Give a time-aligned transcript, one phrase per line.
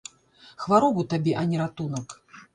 [0.63, 2.19] Хваробу табе, а не ратунак.